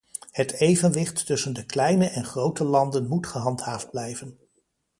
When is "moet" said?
3.07-3.27